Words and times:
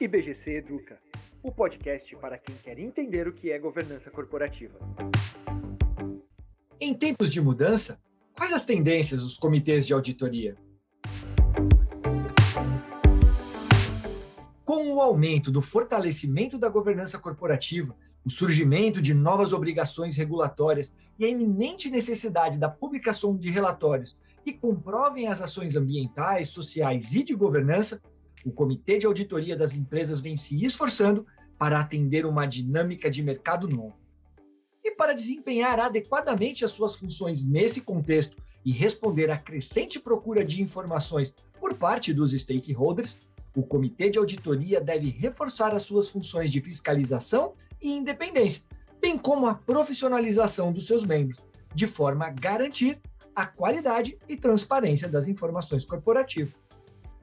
IBGC 0.00 0.56
Educa, 0.56 0.98
o 1.42 1.52
podcast 1.52 2.16
para 2.16 2.38
quem 2.38 2.56
quer 2.56 2.78
entender 2.78 3.28
o 3.28 3.34
que 3.34 3.52
é 3.52 3.58
governança 3.58 4.10
corporativa. 4.10 4.78
Em 6.80 6.94
tempos 6.94 7.30
de 7.30 7.38
mudança, 7.38 8.00
quais 8.34 8.54
as 8.54 8.64
tendências 8.64 9.20
dos 9.20 9.36
comitês 9.36 9.86
de 9.86 9.92
auditoria? 9.92 10.56
Com 14.64 14.94
o 14.94 15.02
aumento 15.02 15.50
do 15.50 15.60
fortalecimento 15.60 16.56
da 16.56 16.70
governança 16.70 17.18
corporativa, 17.18 17.94
o 18.24 18.30
surgimento 18.30 19.02
de 19.02 19.12
novas 19.12 19.52
obrigações 19.52 20.16
regulatórias 20.16 20.90
e 21.18 21.26
a 21.26 21.28
iminente 21.28 21.90
necessidade 21.90 22.58
da 22.58 22.70
publicação 22.70 23.36
de 23.36 23.50
relatórios 23.50 24.16
que 24.42 24.54
comprovem 24.54 25.28
as 25.28 25.42
ações 25.42 25.76
ambientais, 25.76 26.48
sociais 26.48 27.12
e 27.14 27.22
de 27.22 27.34
governança, 27.34 28.00
o 28.44 28.52
Comitê 28.52 28.98
de 28.98 29.06
Auditoria 29.06 29.56
das 29.56 29.74
Empresas 29.74 30.20
vem 30.20 30.36
se 30.36 30.64
esforçando 30.64 31.26
para 31.58 31.78
atender 31.78 32.24
uma 32.24 32.46
dinâmica 32.46 33.10
de 33.10 33.22
mercado 33.22 33.68
novo. 33.68 33.98
E 34.82 34.92
para 34.92 35.12
desempenhar 35.12 35.78
adequadamente 35.78 36.64
as 36.64 36.70
suas 36.70 36.96
funções 36.96 37.44
nesse 37.44 37.82
contexto 37.82 38.36
e 38.64 38.72
responder 38.72 39.30
à 39.30 39.38
crescente 39.38 39.98
procura 39.98 40.44
de 40.44 40.62
informações 40.62 41.34
por 41.58 41.74
parte 41.74 42.14
dos 42.14 42.32
stakeholders, 42.32 43.18
o 43.54 43.62
Comitê 43.62 44.08
de 44.08 44.18
Auditoria 44.18 44.80
deve 44.80 45.10
reforçar 45.10 45.74
as 45.74 45.82
suas 45.82 46.08
funções 46.08 46.50
de 46.50 46.60
fiscalização 46.60 47.54
e 47.80 47.92
independência, 47.92 48.64
bem 49.00 49.18
como 49.18 49.46
a 49.46 49.54
profissionalização 49.54 50.72
dos 50.72 50.86
seus 50.86 51.04
membros, 51.04 51.38
de 51.74 51.86
forma 51.86 52.26
a 52.26 52.30
garantir 52.30 53.00
a 53.34 53.46
qualidade 53.46 54.18
e 54.28 54.36
transparência 54.36 55.08
das 55.08 55.26
informações 55.26 55.84
corporativas. 55.84 56.54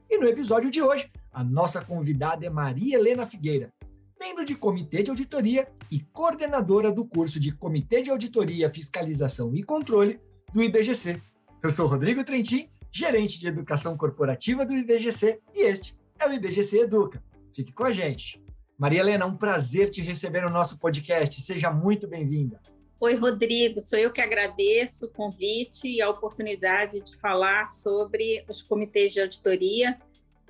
E 0.09 0.17
no 0.17 0.25
episódio 0.25 0.71
de 0.71 0.81
hoje, 0.81 1.11
a 1.31 1.43
nossa 1.43 1.83
convidada 1.83 2.45
é 2.45 2.49
Maria 2.49 2.97
Helena 2.97 3.25
Figueira, 3.25 3.69
membro 4.17 4.45
de 4.45 4.55
Comitê 4.55 5.03
de 5.03 5.09
Auditoria 5.09 5.67
e 5.91 5.99
coordenadora 5.99 6.91
do 6.91 7.05
curso 7.05 7.39
de 7.39 7.51
Comitê 7.51 8.01
de 8.01 8.09
Auditoria, 8.09 8.71
Fiscalização 8.71 9.53
e 9.53 9.61
Controle 9.61 10.19
do 10.53 10.63
IBGC. 10.63 11.21
Eu 11.61 11.69
sou 11.69 11.87
Rodrigo 11.87 12.23
Trentin, 12.23 12.69
gerente 12.89 13.37
de 13.37 13.47
Educação 13.47 13.97
Corporativa 13.97 14.65
do 14.65 14.73
IBGC, 14.73 15.41
e 15.53 15.65
este 15.65 15.93
é 16.17 16.25
o 16.25 16.31
IBGC 16.31 16.79
Educa. 16.79 17.21
Fique 17.53 17.73
com 17.73 17.83
a 17.83 17.91
gente. 17.91 18.41
Maria 18.77 19.01
Helena, 19.01 19.25
um 19.25 19.35
prazer 19.35 19.89
te 19.89 20.01
receber 20.01 20.41
no 20.41 20.49
nosso 20.49 20.79
podcast. 20.79 21.41
Seja 21.41 21.69
muito 21.69 22.07
bem-vinda. 22.07 22.61
Oi, 22.99 23.13
Rodrigo. 23.13 23.79
Sou 23.79 23.99
eu 23.99 24.11
que 24.11 24.19
agradeço 24.19 25.05
o 25.05 25.13
convite 25.13 25.87
e 25.87 26.01
a 26.01 26.09
oportunidade 26.09 26.99
de 26.99 27.15
falar 27.17 27.67
sobre 27.67 28.43
os 28.49 28.63
comitês 28.63 29.13
de 29.13 29.21
auditoria 29.21 29.99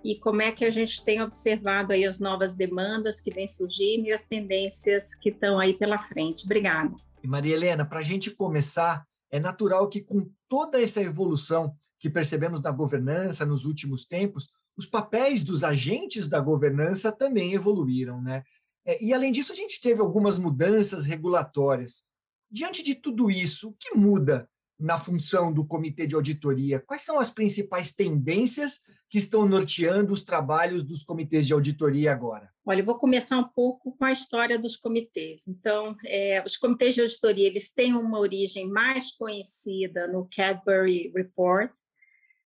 e 0.01 0.15
como 0.15 0.41
é 0.41 0.53
que 0.53 0.63
a 0.63 0.69
gente 0.69 1.03
tem 1.03 1.21
observado 1.21 1.91
aí 1.91 2.05
as 2.05 2.19
novas 2.19 2.55
demandas 2.55 3.19
que 3.19 3.33
vêm 3.33 3.49
surgindo 3.49 4.07
e 4.07 4.13
as 4.13 4.23
tendências 4.23 5.13
que 5.13 5.27
estão 5.27 5.59
aí 5.59 5.73
pela 5.73 6.01
frente. 6.01 6.45
Obrigada. 6.45 6.95
E 7.21 7.27
Maria 7.27 7.53
Helena, 7.53 7.83
para 7.83 7.99
a 7.99 8.03
gente 8.03 8.31
começar, 8.31 9.05
é 9.29 9.41
natural 9.41 9.89
que 9.89 9.99
com 9.99 10.29
toda 10.47 10.81
essa 10.81 11.01
evolução 11.01 11.75
que 11.99 12.09
percebemos 12.09 12.61
na 12.61 12.71
governança 12.71 13.45
nos 13.45 13.65
últimos 13.65 14.05
tempos, 14.05 14.47
os 14.77 14.85
papéis 14.85 15.43
dos 15.43 15.65
agentes 15.65 16.29
da 16.29 16.39
governança 16.39 17.11
também 17.11 17.53
evoluíram, 17.53 18.21
né? 18.21 18.41
É, 18.85 19.03
e 19.03 19.13
além 19.13 19.33
disso, 19.33 19.51
a 19.51 19.55
gente 19.55 19.81
teve 19.81 19.99
algumas 19.99 20.39
mudanças 20.39 21.03
regulatórias. 21.03 22.06
Diante 22.49 22.81
de 22.81 22.95
tudo 22.95 23.29
isso, 23.29 23.69
o 23.69 23.73
que 23.73 23.95
muda 23.95 24.49
na 24.79 24.97
função 24.97 25.51
do 25.51 25.65
comitê 25.65 26.05
de 26.05 26.15
auditoria? 26.15 26.79
Quais 26.79 27.01
são 27.01 27.19
as 27.19 27.31
principais 27.31 27.93
tendências 27.93 28.81
que 29.09 29.17
estão 29.17 29.47
norteando 29.47 30.13
os 30.13 30.23
trabalhos 30.23 30.83
dos 30.83 31.03
comitês 31.03 31.47
de 31.47 31.53
auditoria 31.53 32.11
agora? 32.11 32.49
Olha, 32.65 32.81
eu 32.81 32.85
vou 32.85 32.97
começar 32.97 33.37
um 33.37 33.47
pouco 33.47 33.95
com 33.95 34.05
a 34.05 34.11
história 34.11 34.59
dos 34.59 34.75
comitês. 34.75 35.47
Então, 35.47 35.95
é, 36.05 36.43
os 36.45 36.57
comitês 36.57 36.93
de 36.93 37.01
auditoria 37.01 37.47
eles 37.47 37.71
têm 37.71 37.93
uma 37.93 38.19
origem 38.19 38.69
mais 38.69 39.11
conhecida 39.11 40.07
no 40.07 40.27
Cadbury 40.29 41.11
Report, 41.15 41.71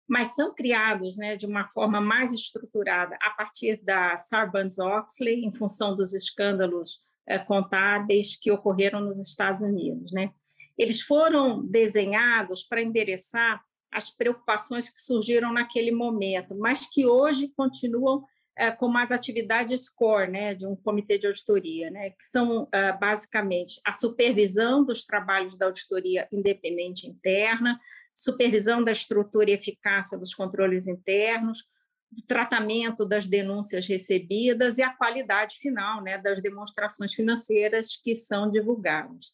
mas 0.08 0.36
são 0.36 0.54
criados 0.54 1.18
né, 1.18 1.36
de 1.36 1.46
uma 1.46 1.68
forma 1.68 2.00
mais 2.00 2.32
estruturada 2.32 3.18
a 3.22 3.32
partir 3.32 3.82
da 3.84 4.16
Sarbanes-Oxley, 4.18 5.46
em 5.46 5.54
função 5.54 5.96
dos 5.96 6.14
escândalos 6.14 7.02
contábeis 7.48 8.38
que 8.40 8.52
ocorreram 8.52 9.02
nos 9.02 9.20
Estados 9.20 9.62
Unidos. 9.62 10.12
Né? 10.12 10.32
Eles 10.78 11.02
foram 11.02 11.66
desenhados 11.66 12.64
para 12.64 12.82
endereçar 12.82 13.62
as 13.92 14.10
preocupações 14.10 14.90
que 14.90 15.02
surgiram 15.02 15.52
naquele 15.52 15.92
momento, 15.92 16.58
mas 16.58 16.88
que 16.90 17.06
hoje 17.06 17.52
continuam 17.56 18.24
é, 18.58 18.72
como 18.72 18.98
as 18.98 19.12
atividades 19.12 19.90
core 19.90 20.32
né, 20.32 20.56
de 20.56 20.66
um 20.66 20.76
comitê 20.76 21.18
de 21.18 21.28
auditoria, 21.28 21.90
né, 21.90 22.12
que 22.12 22.24
são 22.24 22.68
é, 22.72 22.92
basicamente 22.94 23.82
a 23.86 23.92
supervisão 23.92 24.86
dos 24.86 25.06
trabalhos 25.06 25.58
da 25.58 25.66
auditoria 25.66 26.28
independente 26.32 27.08
interna, 27.08 27.80
supervisão 28.14 28.84
da 28.84 28.92
estrutura 28.92 29.50
e 29.50 29.54
eficácia 29.54 30.18
dos 30.18 30.34
controles 30.34 30.88
internos, 30.88 31.64
do 32.12 32.22
tratamento 32.24 33.06
das 33.06 33.26
denúncias 33.26 33.88
recebidas 33.88 34.78
e 34.78 34.84
a 34.84 34.94
qualidade 34.94 35.56
final 35.58 36.04
né, 36.04 36.18
das 36.18 36.42
demonstrações 36.42 37.14
financeiras 37.14 37.96
que 37.96 38.14
são 38.14 38.50
divulgadas. 38.50 39.34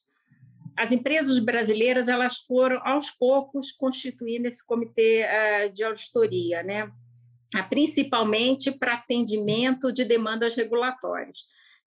As 0.78 0.92
empresas 0.92 1.40
brasileiras 1.40 2.08
elas 2.08 2.38
foram 2.38 2.80
aos 2.86 3.10
poucos 3.10 3.72
constituindo 3.72 4.48
esse 4.48 4.64
comitê 4.64 5.26
uh, 5.26 5.74
de 5.74 5.84
auditoria, 5.84 6.62
né, 6.62 6.92
principalmente 7.68 8.72
para 8.72 8.94
atendimento 8.94 9.92
de 9.92 10.06
demandas 10.06 10.56
regulatórias. 10.56 11.40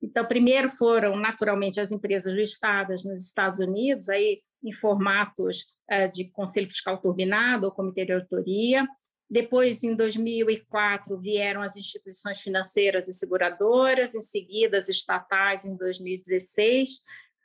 Então, 0.03 0.25
primeiro 0.25 0.69
foram 0.69 1.15
naturalmente 1.15 1.79
as 1.79 1.93
empresas 1.93 2.33
listadas 2.33 3.05
nos 3.05 3.25
Estados 3.25 3.61
Unidos, 3.61 4.09
aí 4.09 4.41
em 4.65 4.73
formatos 4.73 5.67
uh, 5.89 6.11
de 6.13 6.25
conselho 6.25 6.69
fiscal 6.69 6.99
turbinado 7.01 7.67
ou 7.67 7.73
comitê 7.73 8.05
de 8.05 8.13
auditoria, 8.13 8.85
depois, 9.31 9.85
em 9.85 9.95
2004, 9.95 11.17
vieram 11.17 11.63
as 11.63 11.77
instituições 11.77 12.41
financeiras 12.41 13.07
e 13.07 13.13
seguradoras, 13.13 14.13
em 14.17 14.21
seguida 14.21 14.77
as 14.77 14.89
estatais 14.89 15.65
em 15.65 15.77
2016, 15.77 17.01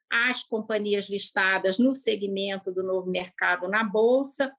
as 0.09 0.41
companhias 0.41 1.07
listadas 1.07 1.77
no 1.77 1.93
segmento 1.93 2.71
do 2.71 2.81
novo 2.81 3.11
mercado 3.11 3.67
na 3.67 3.83
Bolsa. 3.83 4.51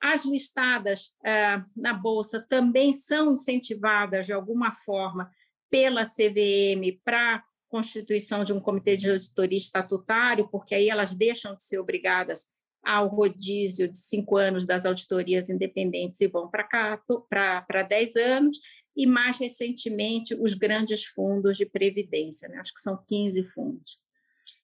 As 0.00 0.24
listadas 0.24 1.12
ah, 1.22 1.62
na 1.76 1.92
Bolsa 1.92 2.40
também 2.48 2.94
são 2.94 3.32
incentivadas, 3.32 4.24
de 4.24 4.32
alguma 4.32 4.74
forma, 4.74 5.30
pela 5.70 6.06
CVM 6.06 6.98
para 7.04 7.44
constituição 7.68 8.44
de 8.44 8.52
um 8.52 8.60
comitê 8.60 8.96
de 8.96 9.10
auditoria 9.10 9.58
estatutário, 9.58 10.48
porque 10.48 10.74
aí 10.74 10.88
elas 10.88 11.14
deixam 11.14 11.54
de 11.54 11.62
ser 11.62 11.78
obrigadas 11.78 12.46
ao 12.84 13.08
rodízio 13.08 13.88
de 13.88 13.96
cinco 13.98 14.36
anos 14.36 14.66
das 14.66 14.84
auditorias 14.84 15.48
independentes 15.48 16.20
e 16.20 16.26
vão 16.26 16.50
para 16.50 17.82
dez 17.88 18.16
anos, 18.16 18.58
e 18.96 19.06
mais 19.06 19.38
recentemente 19.38 20.34
os 20.34 20.54
grandes 20.54 21.04
fundos 21.04 21.56
de 21.56 21.64
previdência, 21.64 22.48
né? 22.48 22.58
acho 22.58 22.74
que 22.74 22.80
são 22.80 23.02
15 23.08 23.42
fundos. 23.54 23.98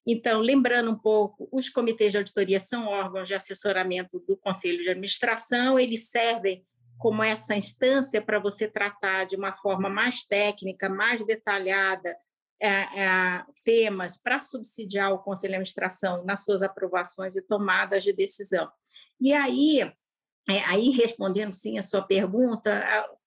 Então, 0.05 0.39
lembrando 0.39 0.91
um 0.91 0.97
pouco, 0.97 1.47
os 1.51 1.69
comitês 1.69 2.11
de 2.11 2.17
auditoria 2.17 2.59
são 2.59 2.87
órgãos 2.87 3.27
de 3.27 3.33
assessoramento 3.33 4.19
do 4.27 4.37
Conselho 4.37 4.83
de 4.83 4.89
Administração, 4.89 5.79
eles 5.79 6.09
servem 6.09 6.65
como 6.97 7.23
essa 7.23 7.55
instância 7.55 8.21
para 8.21 8.39
você 8.39 8.67
tratar 8.67 9.25
de 9.25 9.35
uma 9.35 9.53
forma 9.53 9.89
mais 9.89 10.25
técnica, 10.25 10.89
mais 10.89 11.25
detalhada, 11.25 12.15
é, 12.61 13.01
é, 13.01 13.43
temas 13.63 14.17
para 14.17 14.39
subsidiar 14.39 15.13
o 15.13 15.19
Conselho 15.19 15.51
de 15.51 15.55
Administração 15.55 16.23
nas 16.25 16.43
suas 16.43 16.61
aprovações 16.61 17.35
e 17.35 17.41
tomadas 17.41 18.03
de 18.03 18.13
decisão. 18.13 18.69
E 19.19 19.33
aí, 19.33 19.81
é, 20.49 20.59
aí 20.65 20.89
respondendo 20.89 21.53
sim 21.53 21.77
a 21.77 21.83
sua 21.83 22.01
pergunta, 22.01 22.83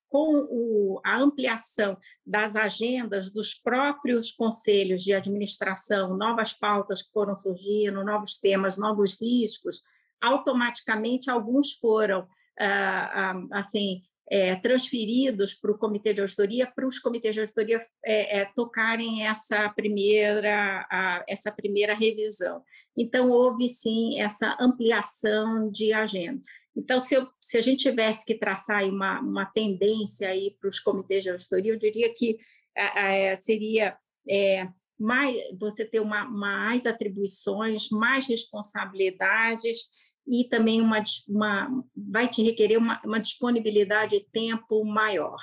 com 0.09 0.47
o, 0.51 1.01
a 1.03 1.17
ampliação 1.17 1.97
das 2.25 2.55
agendas 2.55 3.31
dos 3.31 3.55
próprios 3.55 4.31
conselhos 4.31 5.03
de 5.03 5.15
administração, 5.15 6.15
novas 6.17 6.53
pautas 6.53 7.03
que 7.03 7.11
foram 7.11 7.35
surgindo, 7.35 8.05
novos 8.05 8.37
temas, 8.37 8.77
novos 8.77 9.19
riscos, 9.19 9.83
automaticamente 10.21 11.31
alguns 11.31 11.73
foram 11.73 12.29
ah, 12.61 13.33
ah, 13.33 13.59
assim 13.59 14.03
é, 14.33 14.57
transferidos 14.57 15.53
para 15.53 15.71
o 15.71 15.77
comitê 15.77 16.15
de 16.15 16.23
auditoria, 16.23 16.67
para 16.67 16.87
os 16.87 16.99
comitês 16.99 17.35
de 17.35 17.43
auditoria 17.43 17.87
é, 18.03 18.39
é, 18.39 18.45
tocarem 18.57 19.27
essa 19.27 19.69
primeira, 19.69 20.87
a, 20.91 21.23
essa 21.29 21.53
primeira 21.53 21.95
revisão. 21.95 22.63
Então, 22.97 23.31
houve 23.31 23.69
sim 23.69 24.19
essa 24.19 24.57
ampliação 24.59 25.71
de 25.71 25.93
agenda. 25.93 26.43
Então, 26.75 26.99
se, 26.99 27.15
eu, 27.15 27.29
se 27.39 27.59
a 27.59 27.61
gente 27.61 27.83
tivesse 27.83 28.25
que 28.25 28.35
traçar 28.35 28.83
uma, 28.85 29.21
uma 29.21 29.45
tendência 29.45 30.31
aí 30.31 30.57
para 30.59 30.69
os 30.69 30.81
comitês 30.81 31.23
de 31.23 31.29
auditoria, 31.29 31.75
eu 31.75 31.79
diria 31.79 32.11
que 32.15 32.39
é, 32.75 33.37
seria 33.37 33.99
é, 34.27 34.67
mais, 34.99 35.37
você 35.61 35.85
ter 35.85 36.01
uma, 36.01 36.25
mais 36.25 36.87
atribuições, 36.87 37.91
mais 37.91 38.27
responsabilidades, 38.27 39.91
e 40.27 40.45
também 40.49 40.81
uma, 40.81 41.03
uma 41.29 41.85
vai 41.97 42.29
te 42.29 42.43
requerer 42.43 42.79
uma, 42.79 43.01
uma 43.05 43.19
disponibilidade 43.19 44.19
de 44.19 44.27
tempo 44.31 44.85
maior. 44.85 45.39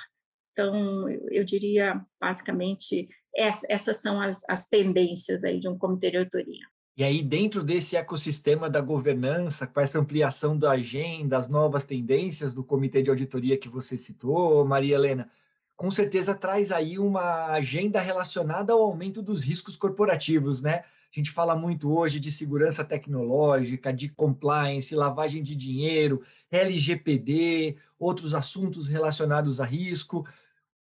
Então, 0.52 1.08
eu 1.30 1.44
diria, 1.44 2.04
basicamente, 2.20 3.08
essas 3.34 3.98
são 3.98 4.20
as, 4.20 4.42
as 4.48 4.66
tendências 4.66 5.44
aí 5.44 5.60
de 5.60 5.68
um 5.68 5.78
comitê 5.78 6.10
de 6.10 6.18
auditoria. 6.18 6.66
E 6.96 7.04
aí, 7.04 7.22
dentro 7.22 7.62
desse 7.62 7.96
ecossistema 7.96 8.68
da 8.68 8.80
governança, 8.80 9.66
com 9.66 9.80
essa 9.80 9.98
ampliação 9.98 10.58
da 10.58 10.72
agenda, 10.72 11.38
as 11.38 11.48
novas 11.48 11.86
tendências 11.86 12.52
do 12.52 12.64
comitê 12.64 13.02
de 13.02 13.08
auditoria 13.08 13.56
que 13.56 13.68
você 13.68 13.96
citou, 13.96 14.64
Maria 14.66 14.96
Helena, 14.96 15.30
com 15.76 15.90
certeza 15.90 16.34
traz 16.34 16.70
aí 16.70 16.98
uma 16.98 17.46
agenda 17.46 18.00
relacionada 18.00 18.72
ao 18.74 18.82
aumento 18.82 19.22
dos 19.22 19.42
riscos 19.42 19.76
corporativos, 19.76 20.60
né? 20.60 20.84
A 21.12 21.18
gente 21.18 21.30
fala 21.30 21.56
muito 21.56 21.92
hoje 21.92 22.20
de 22.20 22.30
segurança 22.30 22.84
tecnológica, 22.84 23.92
de 23.92 24.08
compliance, 24.08 24.94
lavagem 24.94 25.42
de 25.42 25.56
dinheiro, 25.56 26.22
LGPD, 26.50 27.76
outros 27.98 28.32
assuntos 28.32 28.86
relacionados 28.86 29.60
a 29.60 29.64
risco. 29.64 30.24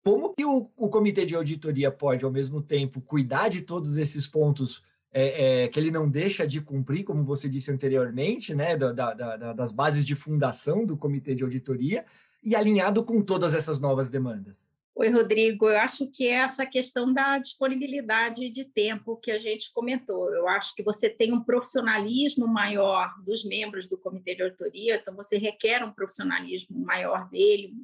Como 0.02 0.34
que 0.34 0.44
o, 0.44 0.70
o 0.76 0.88
comitê 0.88 1.24
de 1.24 1.36
auditoria 1.36 1.90
pode, 1.90 2.24
ao 2.24 2.32
mesmo 2.32 2.60
tempo, 2.60 3.00
cuidar 3.00 3.48
de 3.48 3.60
todos 3.60 3.96
esses 3.96 4.26
pontos 4.26 4.82
é, 5.12 5.64
é, 5.64 5.68
que 5.68 5.78
ele 5.78 5.90
não 5.90 6.08
deixa 6.08 6.46
de 6.46 6.60
cumprir, 6.60 7.04
como 7.04 7.22
você 7.22 7.48
disse 7.48 7.70
anteriormente, 7.70 8.54
né, 8.54 8.76
da, 8.76 8.92
da, 8.92 9.14
da, 9.14 9.52
das 9.52 9.70
bases 9.70 10.04
de 10.04 10.16
fundação 10.16 10.84
do 10.84 10.96
comitê 10.96 11.34
de 11.34 11.44
auditoria, 11.44 12.04
e 12.42 12.56
alinhado 12.56 13.04
com 13.04 13.22
todas 13.22 13.54
essas 13.54 13.78
novas 13.78 14.10
demandas? 14.10 14.72
Oi, 15.00 15.10
Rodrigo. 15.10 15.68
Eu 15.68 15.78
acho 15.78 16.10
que 16.10 16.26
é 16.26 16.32
essa 16.32 16.66
questão 16.66 17.12
da 17.12 17.38
disponibilidade 17.38 18.50
de 18.50 18.64
tempo 18.64 19.16
que 19.16 19.30
a 19.30 19.38
gente 19.38 19.72
comentou. 19.72 20.28
Eu 20.34 20.48
acho 20.48 20.74
que 20.74 20.82
você 20.82 21.08
tem 21.08 21.32
um 21.32 21.40
profissionalismo 21.40 22.48
maior 22.48 23.14
dos 23.24 23.44
membros 23.44 23.88
do 23.88 23.96
comitê 23.96 24.34
de 24.34 24.42
auditoria, 24.42 24.96
então 24.96 25.14
você 25.14 25.38
requer 25.38 25.84
um 25.84 25.92
profissionalismo 25.92 26.80
maior 26.80 27.30
dele, 27.30 27.74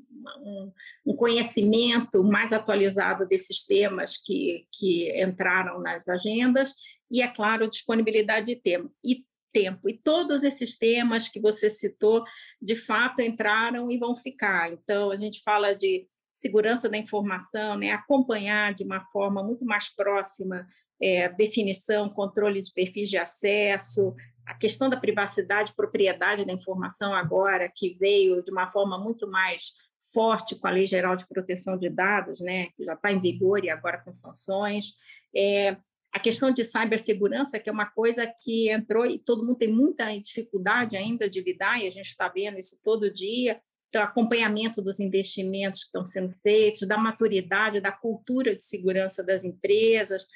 um, 0.42 0.72
um 1.06 1.14
conhecimento 1.14 2.24
mais 2.24 2.52
atualizado 2.52 3.28
desses 3.28 3.64
temas 3.64 4.16
que, 4.16 4.66
que 4.72 5.08
entraram 5.16 5.80
nas 5.80 6.08
agendas 6.08 6.74
e, 7.08 7.22
é 7.22 7.28
claro, 7.28 7.70
disponibilidade 7.70 8.46
de 8.46 8.56
tempo. 8.56 8.92
E 9.04 9.24
tempo. 9.52 9.88
E 9.88 9.96
todos 9.96 10.42
esses 10.42 10.76
temas 10.76 11.28
que 11.28 11.38
você 11.38 11.70
citou, 11.70 12.24
de 12.60 12.74
fato, 12.74 13.22
entraram 13.22 13.88
e 13.88 13.96
vão 13.96 14.16
ficar. 14.16 14.72
Então, 14.72 15.12
a 15.12 15.14
gente 15.14 15.40
fala 15.44 15.76
de 15.76 16.08
segurança 16.34 16.88
da 16.88 16.98
informação, 16.98 17.78
né, 17.78 17.92
acompanhar 17.92 18.74
de 18.74 18.82
uma 18.82 19.00
forma 19.06 19.42
muito 19.42 19.64
mais 19.64 19.88
próxima 19.88 20.66
é, 21.00 21.28
definição, 21.28 22.10
controle 22.10 22.60
de 22.60 22.72
perfis 22.72 23.08
de 23.08 23.16
acesso, 23.16 24.12
a 24.44 24.54
questão 24.54 24.90
da 24.90 24.96
privacidade, 24.96 25.74
propriedade 25.74 26.44
da 26.44 26.52
informação 26.52 27.14
agora, 27.14 27.70
que 27.72 27.96
veio 27.98 28.42
de 28.42 28.50
uma 28.50 28.68
forma 28.68 28.98
muito 28.98 29.30
mais 29.30 29.72
forte 30.12 30.58
com 30.58 30.66
a 30.66 30.70
Lei 30.70 30.86
Geral 30.86 31.16
de 31.16 31.26
Proteção 31.26 31.78
de 31.78 31.88
Dados, 31.88 32.40
né, 32.40 32.66
que 32.76 32.84
já 32.84 32.94
está 32.94 33.12
em 33.12 33.20
vigor 33.20 33.64
e 33.64 33.70
agora 33.70 34.00
com 34.02 34.10
sanções. 34.10 34.92
É, 35.34 35.76
a 36.12 36.18
questão 36.18 36.50
de 36.50 36.64
cibersegurança, 36.64 37.58
que 37.58 37.68
é 37.68 37.72
uma 37.72 37.86
coisa 37.86 38.26
que 38.26 38.70
entrou 38.70 39.06
e 39.06 39.18
todo 39.18 39.44
mundo 39.44 39.58
tem 39.58 39.72
muita 39.72 40.12
dificuldade 40.20 40.96
ainda 40.96 41.28
de 41.28 41.40
lidar, 41.40 41.80
e 41.80 41.86
a 41.86 41.90
gente 41.90 42.06
está 42.06 42.28
vendo 42.28 42.58
isso 42.58 42.80
todo 42.82 43.12
dia, 43.12 43.60
acompanhamento 44.02 44.82
dos 44.82 45.00
investimentos 45.00 45.80
que 45.80 45.86
estão 45.86 46.04
sendo 46.04 46.32
feitos, 46.42 46.86
da 46.86 46.98
maturidade, 46.98 47.80
da 47.80 47.92
cultura 47.92 48.54
de 48.54 48.64
segurança 48.64 49.22
das 49.22 49.44
empresas, 49.44 50.26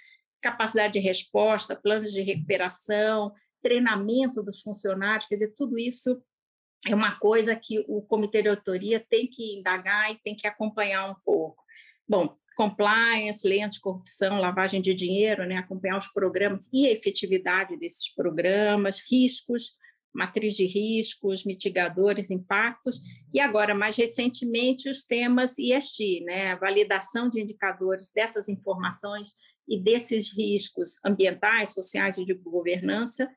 capacidade 0.41 0.95
de 0.95 0.99
resposta, 1.01 1.77
planos 1.77 2.13
de 2.13 2.23
recuperação, 2.23 3.33
treinamento 3.63 4.43
dos 4.43 4.61
funcionários, 4.61 5.27
quer 5.27 5.37
dizer, 5.37 5.55
tudo 5.57 5.79
isso 5.79 6.23
é 6.87 6.95
uma 6.95 7.19
coisa 7.19 7.57
que 7.57 7.85
o 7.89 8.03
comitê 8.03 8.43
de 8.43 8.49
autoria 8.49 9.05
tem 9.09 9.27
que 9.27 9.59
indagar 9.59 10.13
e 10.13 10.17
tem 10.17 10.37
que 10.37 10.47
acompanhar 10.47 11.11
um 11.11 11.15
pouco. 11.25 11.57
Bom, 12.09 12.37
compliance, 12.57 13.47
lei 13.47 13.63
anticorrupção, 13.63 14.41
lavagem 14.41 14.81
de 14.81 14.95
dinheiro, 14.95 15.47
né, 15.47 15.57
acompanhar 15.57 15.97
os 15.97 16.09
programas 16.09 16.69
e 16.73 16.87
a 16.87 16.93
efetividade 16.93 17.77
desses 17.77 18.13
programas, 18.15 19.01
riscos, 19.11 19.75
matriz 20.19 20.57
de 20.57 20.67
riscos, 20.67 21.45
mitigadores, 21.45 22.29
impactos, 22.29 23.01
e 23.33 23.39
agora, 23.39 23.73
mais 23.73 23.97
recentemente, 23.97 24.91
os 24.91 25.05
temas 25.05 25.57
ESG, 25.57 26.25
né, 26.25 26.53
a 26.53 26.57
validação 26.57 27.31
de 27.31 27.41
indicadores 27.41 28.11
dessas 28.11 28.49
informações 28.49 29.33
e 29.69 29.81
desses 29.81 30.37
riscos 30.37 30.99
ambientais, 31.07 31.73
sociais 31.73 32.19
e 32.19 32.25
de 32.25 32.35
governança, 32.35 33.31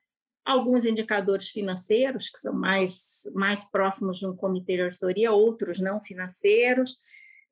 alguns 0.44 0.84
indicadores 0.84 1.50
financeiros, 1.50 2.30
que 2.30 2.40
são 2.40 2.54
mais, 2.54 3.22
mais 3.36 3.64
próximos 3.70 4.18
de 4.18 4.26
um 4.26 4.36
comitê 4.36 4.76
de 4.76 4.82
auditoria, 4.82 5.32
outros 5.32 5.80
não 5.80 6.02
financeiros, 6.02 6.98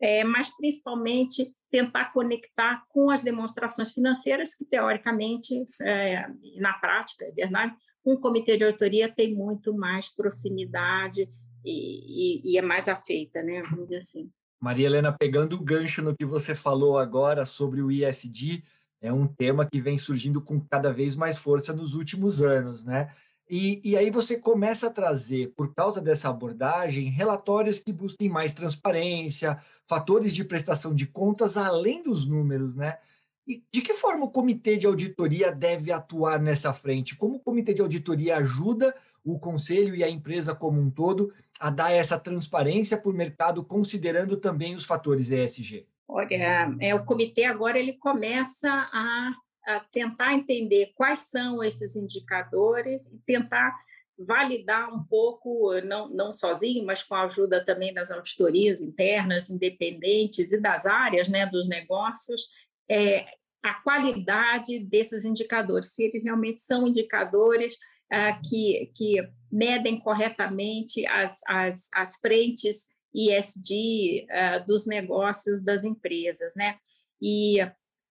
é, 0.01 0.23
mas 0.23 0.49
principalmente 0.57 1.53
tentar 1.69 2.11
conectar 2.13 2.83
com 2.89 3.11
as 3.11 3.21
demonstrações 3.21 3.91
financeiras, 3.91 4.55
que 4.55 4.65
teoricamente, 4.65 5.67
é, 5.83 6.25
na 6.55 6.73
prática, 6.79 7.25
é 7.25 7.31
verdade, 7.31 7.75
um 8.13 8.19
comitê 8.19 8.57
de 8.57 8.63
autoria 8.63 9.09
tem 9.09 9.33
muito 9.33 9.73
mais 9.73 10.09
proximidade 10.09 11.29
e, 11.63 12.41
e, 12.43 12.53
e 12.53 12.57
é 12.57 12.61
mais 12.61 12.87
afeita, 12.87 13.41
né? 13.41 13.61
Vamos 13.69 13.85
dizer 13.85 13.97
assim. 13.97 14.29
Maria 14.59 14.87
Helena, 14.87 15.11
pegando 15.11 15.55
o 15.55 15.63
gancho 15.63 16.01
no 16.01 16.15
que 16.15 16.25
você 16.25 16.53
falou 16.53 16.97
agora 16.97 17.45
sobre 17.45 17.81
o 17.81 17.91
ISD, 17.91 18.63
é 19.01 19.11
um 19.13 19.25
tema 19.25 19.65
que 19.65 19.79
vem 19.79 19.97
surgindo 19.97 20.41
com 20.41 20.59
cada 20.59 20.91
vez 20.91 21.15
mais 21.15 21.37
força 21.37 21.71
nos 21.71 21.93
últimos 21.93 22.41
anos, 22.41 22.83
né? 22.83 23.09
E, 23.49 23.81
e, 23.83 23.97
aí 23.97 24.11
você 24.11 24.37
começa 24.37 24.87
a 24.87 24.91
trazer, 24.91 25.53
por 25.55 25.73
causa 25.73 25.99
dessa 25.99 26.29
abordagem, 26.29 27.09
relatórios 27.09 27.79
que 27.79 27.91
busquem 27.91 28.29
mais 28.29 28.53
transparência, 28.53 29.59
fatores 29.87 30.35
de 30.35 30.43
prestação 30.43 30.93
de 30.93 31.07
contas 31.07 31.57
além 31.57 32.03
dos 32.03 32.27
números, 32.27 32.75
né? 32.75 32.99
E 33.49 33.63
de 33.73 33.81
que 33.81 33.95
forma 33.95 34.25
o 34.25 34.29
comitê 34.29 34.77
de 34.77 34.85
auditoria 34.85 35.51
deve 35.51 35.91
atuar 35.91 36.39
nessa 36.39 36.71
frente? 36.71 37.15
Como 37.15 37.37
o 37.37 37.39
comitê 37.39 37.73
de 37.73 37.81
auditoria 37.81 38.37
ajuda 38.37 38.95
o 39.25 39.39
conselho 39.39 39.95
e 39.95 40.03
a 40.03 40.09
empresa 40.09 40.53
como 40.53 40.79
um 40.79 40.91
todo 40.91 41.33
a 41.59 41.71
dar 41.71 41.91
essa 41.91 42.19
transparência 42.19 42.95
para 42.95 43.09
o 43.09 43.13
mercado, 43.13 43.63
considerando 43.63 44.37
também 44.37 44.75
os 44.75 44.85
fatores 44.85 45.31
ESG? 45.31 45.87
Olha, 46.07 46.75
é, 46.79 46.93
o 46.93 47.03
comitê 47.03 47.45
agora 47.45 47.79
ele 47.79 47.93
começa 47.93 48.69
a, 48.69 49.33
a 49.65 49.79
tentar 49.79 50.35
entender 50.35 50.91
quais 50.93 51.21
são 51.21 51.63
esses 51.63 51.95
indicadores 51.95 53.07
e 53.07 53.17
tentar 53.25 53.75
validar 54.15 54.93
um 54.93 55.03
pouco, 55.03 55.71
não, 55.81 56.07
não 56.07 56.35
sozinho, 56.35 56.85
mas 56.85 57.01
com 57.01 57.15
a 57.15 57.23
ajuda 57.23 57.65
também 57.65 57.93
das 57.95 58.11
auditorias 58.11 58.79
internas, 58.79 59.49
independentes 59.49 60.51
e 60.51 60.61
das 60.61 60.85
áreas 60.85 61.27
né, 61.27 61.47
dos 61.47 61.67
negócios, 61.67 62.47
é, 62.89 63.38
a 63.63 63.73
qualidade 63.75 64.79
desses 64.79 65.25
indicadores, 65.25 65.93
se 65.93 66.03
eles 66.03 66.23
realmente 66.23 66.61
são 66.61 66.87
indicadores 66.87 67.77
ah, 68.11 68.39
que, 68.43 68.91
que 68.95 69.17
medem 69.51 69.99
corretamente 69.99 71.05
as, 71.07 71.41
as, 71.47 71.89
as 71.93 72.15
frentes 72.17 72.87
ISD 73.13 74.27
ah, 74.29 74.59
dos 74.59 74.85
negócios 74.87 75.63
das 75.63 75.83
empresas, 75.83 76.53
né? 76.55 76.77
E, 77.21 77.57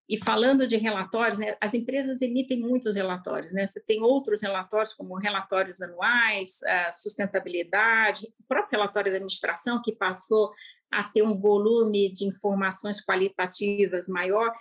e 0.07 0.17
falando 0.17 0.67
de 0.67 0.77
relatórios, 0.77 1.39
né, 1.39 1.55
as 1.59 1.73
empresas 1.73 2.21
emitem 2.21 2.59
muitos 2.59 2.95
relatórios, 2.95 3.51
né? 3.51 3.65
Você 3.65 3.81
tem 3.81 4.01
outros 4.01 4.41
relatórios, 4.41 4.93
como 4.93 5.15
relatórios 5.15 5.81
anuais, 5.81 6.61
ah, 6.63 6.93
sustentabilidade, 6.93 8.27
o 8.39 8.43
próprio 8.47 8.79
relatório 8.79 9.11
da 9.11 9.17
administração, 9.17 9.81
que 9.81 9.95
passou 9.95 10.51
a 10.91 11.03
ter 11.03 11.21
um 11.21 11.39
volume 11.39 12.11
de 12.11 12.25
informações 12.25 13.03
qualitativas 13.03 14.07
maior, 14.07 14.51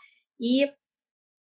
e 0.40 0.71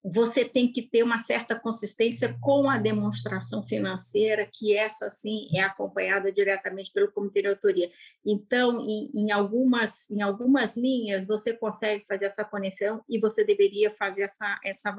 você 0.04 0.44
tem 0.44 0.70
que 0.70 0.82
ter 0.82 1.02
uma 1.02 1.18
certa 1.18 1.58
consistência 1.58 2.36
com 2.40 2.70
a 2.70 2.78
demonstração 2.78 3.64
financeira, 3.66 4.48
que 4.52 4.76
essa, 4.76 5.10
sim, 5.10 5.48
é 5.52 5.60
acompanhada 5.60 6.30
diretamente 6.30 6.92
pelo 6.92 7.10
Comitê 7.10 7.42
de 7.42 7.48
Autoria. 7.48 7.90
Então, 8.24 8.80
em, 8.80 9.10
em, 9.14 9.32
algumas, 9.32 10.08
em 10.10 10.22
algumas 10.22 10.76
linhas, 10.76 11.26
você 11.26 11.52
consegue 11.52 12.04
fazer 12.06 12.26
essa 12.26 12.44
conexão 12.44 13.02
e 13.08 13.18
você 13.18 13.44
deveria 13.44 13.94
fazer 13.96 14.22
essa, 14.22 14.58
essa 14.64 14.94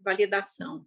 validação. 0.00 0.84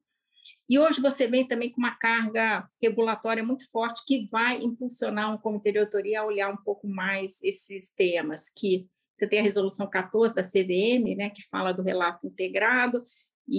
E 0.67 0.79
hoje 0.79 1.01
você 1.01 1.27
vem 1.27 1.47
também 1.47 1.71
com 1.71 1.79
uma 1.79 1.95
carga 1.95 2.69
regulatória 2.81 3.43
muito 3.43 3.69
forte 3.69 4.03
que 4.05 4.27
vai 4.29 4.61
impulsionar 4.61 5.33
um 5.33 5.37
comitê 5.37 5.71
de 5.71 5.79
autoria 5.79 6.21
a 6.21 6.25
olhar 6.25 6.49
um 6.49 6.57
pouco 6.57 6.87
mais 6.87 7.41
esses 7.43 7.93
temas, 7.93 8.49
que 8.49 8.87
você 9.15 9.27
tem 9.27 9.39
a 9.39 9.43
resolução 9.43 9.89
14 9.89 10.33
da 10.33 10.43
CVM, 10.43 11.15
né, 11.15 11.29
que 11.29 11.47
fala 11.49 11.71
do 11.71 11.83
relato 11.83 12.25
integrado, 12.25 13.05
e, 13.47 13.57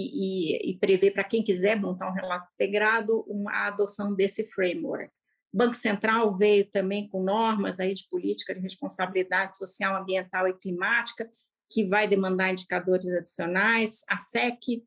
e, 0.59 0.71
e 0.71 0.79
prevê 0.79 1.11
para 1.11 1.23
quem 1.23 1.43
quiser 1.43 1.79
montar 1.79 2.09
um 2.09 2.13
relato 2.13 2.47
integrado 2.53 3.23
uma 3.27 3.67
adoção 3.67 4.13
desse 4.13 4.47
framework. 4.49 5.11
O 5.53 5.57
Banco 5.57 5.75
Central 5.75 6.35
veio 6.35 6.69
também 6.71 7.07
com 7.07 7.23
normas 7.23 7.79
aí 7.79 7.93
de 7.93 8.07
política 8.09 8.53
de 8.53 8.59
responsabilidade 8.59 9.57
social, 9.57 10.01
ambiental 10.01 10.47
e 10.47 10.53
climática, 10.53 11.29
que 11.71 11.85
vai 11.85 12.07
demandar 12.07 12.51
indicadores 12.51 13.07
adicionais. 13.07 14.03
A 14.09 14.17
SEC 14.17 14.83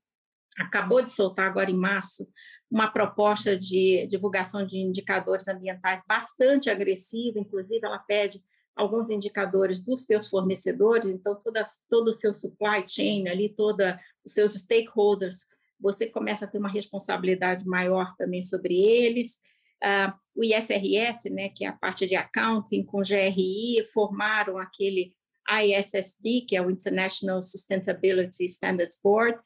acabou 0.59 1.01
de 1.01 1.11
soltar 1.11 1.47
agora 1.47 1.71
em 1.71 1.77
março 1.77 2.27
uma 2.71 2.91
proposta 2.91 3.57
de 3.57 4.07
divulgação 4.09 4.67
de 4.67 4.77
indicadores 4.77 5.49
ambientais 5.49 6.03
bastante 6.07 6.69
agressiva, 6.69 7.39
inclusive 7.39 7.87
ela 7.87 7.99
pede 7.99 8.43
alguns 8.79 9.11
indicadores 9.11 9.85
dos 9.85 10.05
seus 10.05 10.29
fornecedores, 10.29 11.11
então 11.11 11.35
toda, 11.35 11.65
todo 11.91 12.09
o 12.09 12.13
seu 12.13 12.33
supply 12.33 12.85
chain 12.89 13.29
ali, 13.29 13.49
toda 13.49 14.01
os 14.25 14.33
seus 14.33 14.55
stakeholders, 14.55 15.47
você 15.81 16.07
começa 16.07 16.45
a 16.45 16.49
ter 16.49 16.59
uma 16.59 16.69
responsabilidade 16.69 17.67
maior 17.67 18.15
também 18.17 18.41
sobre 18.41 18.81
eles. 18.81 19.41
Uh, 19.83 20.13
o 20.37 20.45
IFRS, 20.45 21.29
né, 21.29 21.49
que 21.49 21.65
é 21.65 21.69
a 21.69 21.73
parte 21.73 22.07
de 22.07 22.15
accounting 22.15 22.85
com 22.85 23.03
GRI, 23.03 23.85
formaram 23.93 24.59
aquele 24.59 25.13
ISSB, 25.51 26.43
que 26.43 26.57
é 26.57 26.63
o 26.63 26.71
International 26.71 27.43
Sustainability 27.43 28.45
Standards 28.45 29.01
Board, 29.03 29.41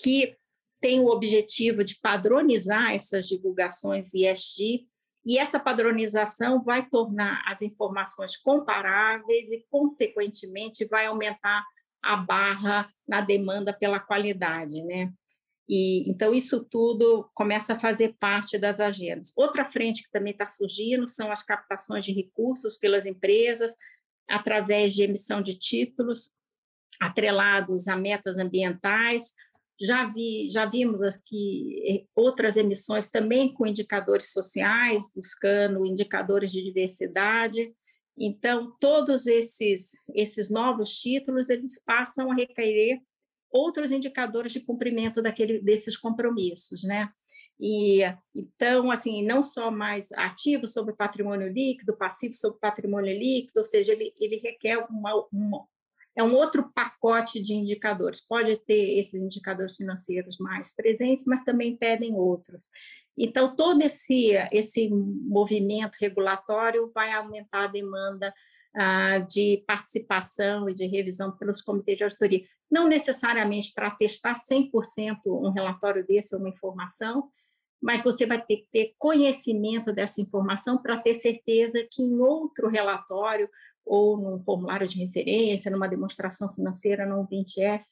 que 0.00 0.34
tem 0.80 0.98
o 1.00 1.08
objetivo 1.08 1.84
de 1.84 1.98
padronizar 2.00 2.92
essas 2.92 3.28
divulgações 3.28 4.14
ESG, 4.14 4.86
e 5.24 5.38
essa 5.38 5.58
padronização 5.60 6.62
vai 6.62 6.88
tornar 6.88 7.42
as 7.46 7.62
informações 7.62 8.36
comparáveis 8.36 9.50
e, 9.50 9.64
consequentemente, 9.70 10.84
vai 10.86 11.06
aumentar 11.06 11.64
a 12.02 12.16
barra 12.16 12.90
na 13.06 13.20
demanda 13.20 13.72
pela 13.72 14.00
qualidade, 14.00 14.82
né? 14.82 15.12
E, 15.68 16.10
então, 16.10 16.34
isso 16.34 16.64
tudo 16.64 17.30
começa 17.34 17.74
a 17.74 17.78
fazer 17.78 18.16
parte 18.18 18.58
das 18.58 18.80
agendas. 18.80 19.32
Outra 19.36 19.64
frente 19.64 20.02
que 20.02 20.10
também 20.10 20.32
está 20.32 20.46
surgindo 20.46 21.08
são 21.08 21.30
as 21.30 21.42
captações 21.42 22.04
de 22.04 22.12
recursos 22.12 22.76
pelas 22.76 23.06
empresas, 23.06 23.76
através 24.28 24.92
de 24.92 25.02
emissão 25.02 25.40
de 25.40 25.54
títulos 25.54 26.30
atrelados 27.00 27.88
a 27.88 27.96
metas 27.96 28.38
ambientais. 28.38 29.32
Já, 29.80 30.06
vi, 30.06 30.48
já 30.48 30.64
vimos 30.64 31.02
aqui 31.02 31.82
eh, 31.86 32.04
outras 32.14 32.56
emissões 32.56 33.10
também 33.10 33.52
com 33.52 33.66
indicadores 33.66 34.32
sociais, 34.32 35.10
buscando 35.14 35.84
indicadores 35.84 36.52
de 36.52 36.62
diversidade. 36.62 37.74
Então, 38.16 38.76
todos 38.78 39.26
esses, 39.26 39.90
esses 40.14 40.50
novos 40.50 40.96
títulos, 40.96 41.48
eles 41.48 41.82
passam 41.82 42.30
a 42.30 42.34
requerer 42.34 43.00
outros 43.50 43.92
indicadores 43.92 44.52
de 44.52 44.60
cumprimento 44.60 45.20
daquele, 45.20 45.60
desses 45.60 45.96
compromissos, 45.96 46.82
né? 46.84 47.10
E 47.60 48.00
então, 48.34 48.90
assim, 48.90 49.24
não 49.24 49.42
só 49.42 49.70
mais 49.70 50.10
ativo 50.12 50.66
sobre 50.66 50.96
patrimônio 50.96 51.52
líquido, 51.52 51.96
passivo 51.96 52.34
sobre 52.34 52.58
patrimônio 52.58 53.12
líquido, 53.12 53.58
ou 53.58 53.64
seja, 53.64 53.92
ele, 53.92 54.12
ele 54.18 54.36
requer 54.36 54.78
uma, 54.78 55.28
uma, 55.30 55.66
é 56.16 56.22
um 56.22 56.34
outro 56.34 56.70
pacote 56.74 57.42
de 57.42 57.54
indicadores. 57.54 58.20
Pode 58.20 58.56
ter 58.56 58.98
esses 58.98 59.22
indicadores 59.22 59.76
financeiros 59.76 60.38
mais 60.38 60.74
presentes, 60.74 61.24
mas 61.26 61.44
também 61.44 61.76
pedem 61.76 62.14
outros. 62.14 62.68
Então, 63.16 63.54
todo 63.54 63.82
esse, 63.82 64.32
esse 64.50 64.88
movimento 64.90 65.96
regulatório 66.00 66.90
vai 66.94 67.12
aumentar 67.12 67.64
a 67.64 67.68
demanda 67.68 68.32
ah, 68.74 69.18
de 69.18 69.62
participação 69.66 70.68
e 70.68 70.74
de 70.74 70.86
revisão 70.86 71.30
pelos 71.36 71.60
comitês 71.60 71.98
de 71.98 72.04
auditoria. 72.04 72.42
Não 72.70 72.88
necessariamente 72.88 73.72
para 73.74 73.90
testar 73.90 74.36
100% 74.36 75.16
um 75.26 75.50
relatório 75.50 76.06
desse 76.06 76.34
ou 76.34 76.40
uma 76.40 76.48
informação, 76.48 77.28
mas 77.82 78.02
você 78.02 78.24
vai 78.24 78.40
ter 78.40 78.58
que 78.58 78.68
ter 78.70 78.94
conhecimento 78.96 79.92
dessa 79.92 80.20
informação 80.20 80.80
para 80.80 80.96
ter 80.96 81.14
certeza 81.14 81.86
que 81.90 82.02
em 82.02 82.20
outro 82.20 82.68
relatório 82.68 83.48
ou 83.84 84.16
num 84.16 84.40
formulário 84.40 84.86
de 84.86 84.98
referência, 84.98 85.70
numa 85.70 85.88
demonstração 85.88 86.52
financeira, 86.52 87.06
num 87.06 87.26
20F, 87.26 87.84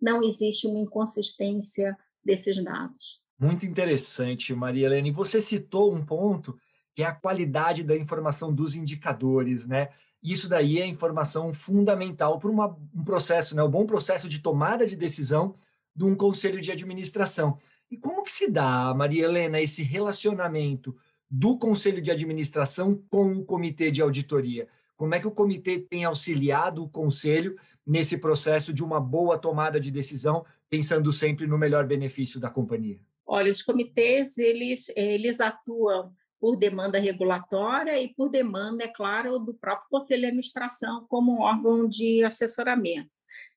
não 0.00 0.22
existe 0.22 0.66
uma 0.66 0.78
inconsistência 0.78 1.96
desses 2.24 2.62
dados. 2.62 3.20
Muito 3.38 3.66
interessante, 3.66 4.54
Maria 4.54 4.86
Helena. 4.86 5.08
E 5.08 5.12
você 5.12 5.40
citou 5.40 5.94
um 5.94 6.04
ponto 6.04 6.56
que 6.94 7.02
é 7.02 7.06
a 7.06 7.14
qualidade 7.14 7.82
da 7.82 7.96
informação 7.96 8.54
dos 8.54 8.74
indicadores, 8.74 9.66
né? 9.66 9.88
Isso 10.22 10.48
daí 10.48 10.80
é 10.80 10.86
informação 10.86 11.52
fundamental 11.52 12.38
para 12.38 12.50
um 12.50 13.04
processo, 13.04 13.54
né, 13.54 13.62
um 13.62 13.70
bom 13.70 13.84
processo 13.84 14.26
de 14.26 14.38
tomada 14.38 14.86
de 14.86 14.96
decisão 14.96 15.54
de 15.94 16.04
um 16.04 16.14
conselho 16.14 16.62
de 16.62 16.72
administração. 16.72 17.58
E 17.90 17.98
como 17.98 18.22
que 18.22 18.32
se 18.32 18.50
dá, 18.50 18.94
Maria 18.94 19.24
Helena, 19.24 19.60
esse 19.60 19.82
relacionamento 19.82 20.96
do 21.30 21.58
conselho 21.58 22.00
de 22.00 22.10
administração 22.10 23.02
com 23.10 23.32
o 23.32 23.44
comitê 23.44 23.90
de 23.90 24.00
auditoria? 24.00 24.66
Como 24.96 25.14
é 25.14 25.20
que 25.20 25.26
o 25.26 25.32
comitê 25.32 25.78
tem 25.78 26.04
auxiliado 26.04 26.82
o 26.82 26.88
conselho 26.88 27.56
nesse 27.86 28.18
processo 28.18 28.72
de 28.72 28.82
uma 28.82 29.00
boa 29.00 29.38
tomada 29.38 29.78
de 29.78 29.90
decisão, 29.90 30.44
pensando 30.70 31.12
sempre 31.12 31.46
no 31.46 31.58
melhor 31.58 31.86
benefício 31.86 32.40
da 32.40 32.50
companhia? 32.50 33.00
Olha, 33.26 33.50
os 33.50 33.62
comitês 33.62 34.38
eles 34.38 34.90
eles 34.94 35.40
atuam 35.40 36.12
por 36.44 36.56
demanda 36.56 36.98
regulatória 36.98 37.98
e 37.98 38.12
por 38.12 38.28
demanda, 38.28 38.84
é 38.84 38.88
claro, 38.88 39.38
do 39.38 39.54
próprio 39.54 39.88
Conselho 39.90 40.20
de 40.20 40.26
Administração 40.26 41.06
como 41.08 41.32
um 41.32 41.40
órgão 41.40 41.88
de 41.88 42.22
assessoramento. 42.22 43.10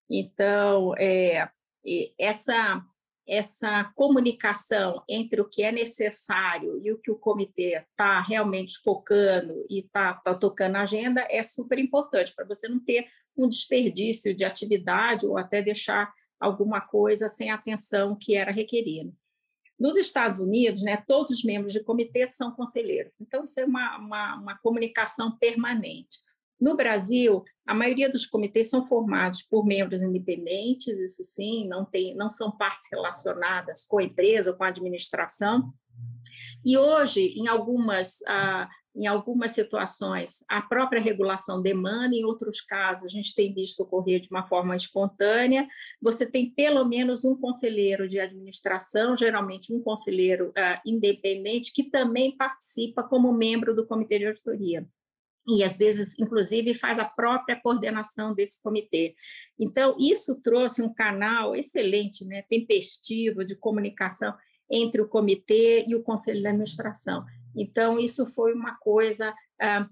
Então, 0.10 0.94
é, 0.98 1.50
essa, 2.18 2.82
essa 3.28 3.84
comunicação 3.96 5.04
entre 5.08 5.42
o 5.42 5.50
que 5.50 5.62
é 5.62 5.72
necessário 5.72 6.80
e 6.84 6.92
o 6.92 6.98
que 6.98 7.12
o 7.12 7.18
comitê 7.18 7.78
está 7.78 8.22
realmente 8.22 8.80
focando 8.80 9.66
e 9.70 9.80
está 9.80 10.14
tá 10.14 10.34
tocando 10.34 10.78
a 10.78 10.82
agenda 10.82 11.28
é 11.30 11.44
super 11.44 11.78
importante 11.78 12.34
para 12.34 12.46
você 12.46 12.68
não 12.68 12.80
ter 12.80 13.08
um 13.38 13.50
desperdício 13.50 14.34
de 14.34 14.46
atividade 14.46 15.26
ou 15.26 15.38
até 15.38 15.62
deixar 15.62 16.12
alguma 16.40 16.80
coisa 16.82 17.28
sem 17.28 17.52
atenção 17.52 18.16
que 18.16 18.36
era 18.36 18.52
requerida. 18.52 19.12
Nos 19.80 19.96
Estados 19.96 20.40
Unidos, 20.40 20.82
né, 20.82 21.04
todos 21.08 21.32
os 21.32 21.44
membros 21.44 21.74
de 21.74 21.84
comitê 21.84 22.28
são 22.28 22.52
conselheiros, 22.52 23.20
então 23.22 23.44
isso 23.44 23.60
é 23.60 23.66
uma, 23.66 23.98
uma, 23.98 24.36
uma 24.36 24.58
comunicação 24.60 25.38
permanente. 25.38 26.18
No 26.60 26.76
Brasil, 26.76 27.44
a 27.66 27.74
maioria 27.74 28.10
dos 28.10 28.26
comitês 28.26 28.70
são 28.70 28.88
formados 28.88 29.44
por 29.44 29.66
membros 29.66 30.02
independentes, 30.02 30.98
isso 31.00 31.24
sim, 31.24 31.68
não, 31.68 31.86
tem, 31.86 32.16
não 32.16 32.32
são 32.32 32.52
partes 32.52 32.88
relacionadas 32.92 33.86
com 33.86 34.00
a 34.00 34.04
empresa 34.04 34.52
ou 34.52 34.58
com 34.58 34.64
a 34.64 34.70
administração. 34.70 35.72
E 36.66 36.78
hoje, 36.78 37.34
em 37.38 37.48
algumas 37.48 38.20
ah, 38.28 38.68
em 38.98 39.06
algumas 39.06 39.52
situações, 39.52 40.44
a 40.50 40.60
própria 40.60 41.00
regulação 41.00 41.62
demanda, 41.62 42.16
em 42.16 42.26
outros 42.26 42.60
casos, 42.60 43.06
a 43.06 43.10
gente 43.10 43.36
tem 43.36 43.54
visto 43.54 43.82
ocorrer 43.82 44.20
de 44.20 44.28
uma 44.32 44.48
forma 44.48 44.76
espontânea. 44.76 45.68
Você 46.02 46.26
tem 46.26 46.50
pelo 46.50 46.84
menos 46.84 47.24
um 47.24 47.40
conselheiro 47.40 48.08
de 48.08 48.20
administração, 48.20 49.16
geralmente 49.16 49.72
um 49.72 49.84
conselheiro 49.84 50.50
uh, 50.50 50.82
independente, 50.84 51.72
que 51.72 51.84
também 51.84 52.36
participa 52.36 53.04
como 53.04 53.32
membro 53.32 53.76
do 53.76 53.86
comitê 53.86 54.18
de 54.18 54.26
auditoria 54.26 54.88
e 55.48 55.64
às 55.64 55.78
vezes, 55.78 56.20
inclusive, 56.20 56.74
faz 56.74 57.00
a 57.00 57.06
própria 57.06 57.60
coordenação 57.60 58.34
desse 58.34 58.62
comitê. 58.62 59.16
Então, 59.58 59.96
isso 59.98 60.42
trouxe 60.42 60.82
um 60.82 60.94
canal 60.94 61.56
excelente, 61.56 62.26
né, 62.26 62.42
tempestivo 62.44 63.46
de 63.46 63.56
comunicação 63.56 64.36
entre 64.70 65.02
o 65.02 65.08
comitê 65.08 65.86
e 65.88 65.96
o 65.96 66.04
conselho 66.04 66.42
de 66.42 66.48
administração. 66.48 67.24
Então, 67.56 67.98
isso 67.98 68.26
foi 68.34 68.54
uma 68.54 68.78
coisa 68.78 69.34
ah, 69.62 69.88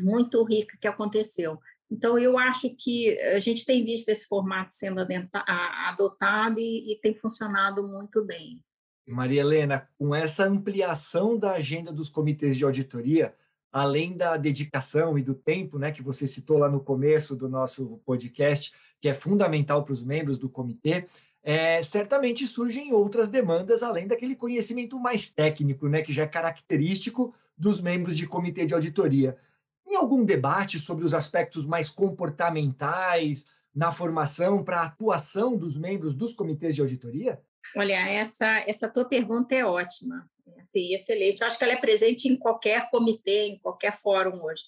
muito 0.00 0.42
rica 0.42 0.76
que 0.80 0.88
aconteceu. 0.88 1.58
Então, 1.88 2.18
eu 2.18 2.36
acho 2.36 2.70
que 2.76 3.18
a 3.20 3.38
gente 3.38 3.64
tem 3.64 3.84
visto 3.84 4.08
esse 4.08 4.26
formato 4.26 4.74
sendo 4.74 5.00
adotado 5.32 6.58
e, 6.58 6.92
e 6.92 7.00
tem 7.00 7.14
funcionado 7.14 7.82
muito 7.82 8.24
bem. 8.24 8.60
Maria 9.06 9.40
Helena, 9.40 9.88
com 9.98 10.14
essa 10.14 10.46
ampliação 10.46 11.36
da 11.36 11.52
agenda 11.52 11.92
dos 11.92 12.08
comitês 12.08 12.56
de 12.56 12.64
auditoria, 12.64 13.34
além 13.72 14.16
da 14.16 14.36
dedicação 14.36 15.18
e 15.18 15.22
do 15.22 15.34
tempo, 15.34 15.78
né, 15.78 15.92
que 15.92 16.02
você 16.02 16.26
citou 16.26 16.58
lá 16.58 16.68
no 16.68 16.80
começo 16.80 17.36
do 17.36 17.48
nosso 17.48 18.00
podcast, 18.04 18.72
que 19.00 19.08
é 19.08 19.14
fundamental 19.14 19.84
para 19.84 19.92
os 19.92 20.02
membros 20.02 20.38
do 20.38 20.48
comitê, 20.48 21.06
é, 21.42 21.82
certamente 21.82 22.46
surgem 22.46 22.92
outras 22.92 23.28
demandas 23.28 23.82
além 23.82 24.06
daquele 24.06 24.36
conhecimento 24.36 24.98
mais 24.98 25.30
técnico, 25.30 25.88
né, 25.88 26.02
que 26.02 26.12
já 26.12 26.24
é 26.24 26.26
característico 26.26 27.34
dos 27.56 27.80
membros 27.80 28.16
de 28.16 28.26
comitê 28.26 28.66
de 28.66 28.74
auditoria. 28.74 29.36
Tem 29.84 29.96
algum 29.96 30.24
debate 30.24 30.78
sobre 30.78 31.04
os 31.04 31.14
aspectos 31.14 31.64
mais 31.64 31.90
comportamentais 31.90 33.46
na 33.74 33.92
formação 33.92 34.62
para 34.64 34.80
a 34.80 34.86
atuação 34.86 35.56
dos 35.56 35.76
membros 35.76 36.14
dos 36.14 36.34
comitês 36.34 36.74
de 36.74 36.80
auditoria? 36.80 37.40
Olha, 37.76 38.08
essa, 38.08 38.64
essa 38.66 38.88
tua 38.88 39.04
pergunta 39.04 39.54
é 39.54 39.64
ótima, 39.64 40.28
assim, 40.58 40.94
excelente. 40.94 41.40
Eu 41.40 41.46
acho 41.46 41.58
que 41.58 41.64
ela 41.64 41.74
é 41.74 41.80
presente 41.80 42.28
em 42.28 42.36
qualquer 42.36 42.90
comitê, 42.90 43.48
em 43.48 43.58
qualquer 43.58 43.96
fórum 43.98 44.42
hoje, 44.42 44.62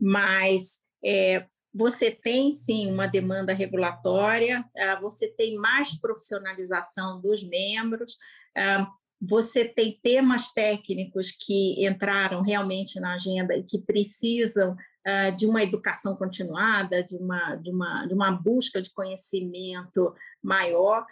mas 0.00 0.80
é, 1.04 1.46
você 1.72 2.10
tem 2.10 2.52
sim 2.52 2.90
uma 2.90 3.06
demanda 3.06 3.52
regulatória, 3.52 4.64
ah, 4.76 5.00
você 5.00 5.28
tem 5.28 5.56
mais 5.56 5.94
profissionalização 5.98 7.20
dos 7.20 7.42
membros, 7.42 8.16
ah, 8.56 8.88
você 9.20 9.64
tem 9.64 9.98
temas 10.02 10.50
técnicos 10.52 11.30
que 11.30 11.84
entraram 11.86 12.42
realmente 12.42 12.98
na 12.98 13.14
agenda 13.14 13.54
e 13.54 13.62
que 13.62 13.78
precisam 13.78 14.74
ah, 15.06 15.30
de 15.30 15.46
uma 15.46 15.62
educação 15.62 16.16
continuada, 16.16 17.04
de 17.04 17.16
uma, 17.16 17.56
de, 17.56 17.70
uma, 17.70 18.06
de 18.06 18.14
uma 18.14 18.32
busca 18.32 18.82
de 18.82 18.90
conhecimento 18.92 20.12
maior. 20.42 21.06